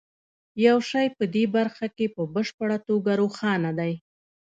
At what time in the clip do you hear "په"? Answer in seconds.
1.17-1.23, 2.15-2.21